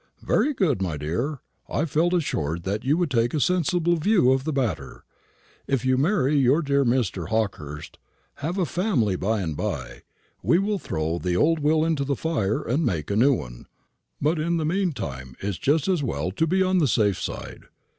"Very 0.23 0.55
good, 0.55 0.81
my 0.81 0.97
dear. 0.97 1.41
I 1.69 1.85
felt 1.85 2.15
assured 2.15 2.63
that 2.63 2.83
you 2.83 2.97
would 2.97 3.11
take 3.11 3.35
a 3.35 3.39
sensible 3.39 3.97
view 3.97 4.31
of 4.31 4.45
the 4.45 4.51
matter. 4.51 5.03
If 5.67 5.85
you 5.85 5.95
marry 5.95 6.35
your 6.39 6.63
dear 6.63 6.83
Mr. 6.83 7.27
Hawkehurst, 7.27 7.99
have 8.37 8.57
a 8.57 8.65
family 8.65 9.15
by 9.15 9.41
and 9.41 9.55
by, 9.55 10.01
we 10.41 10.57
will 10.57 10.79
throw 10.79 11.19
the 11.19 11.37
old 11.37 11.59
will 11.59 11.85
into 11.85 12.03
the 12.03 12.15
fire 12.15 12.63
and 12.63 12.83
make 12.83 13.11
a 13.11 13.15
new 13.15 13.33
one; 13.35 13.67
but 14.19 14.39
in 14.39 14.57
the 14.57 14.65
mean 14.65 14.91
time 14.91 15.35
it's 15.39 15.59
just 15.59 15.87
as 15.87 16.01
well 16.01 16.31
to 16.31 16.47
be 16.47 16.63
on 16.63 16.79
the 16.79 16.87
safe 16.87 17.21
side. 17.21 17.65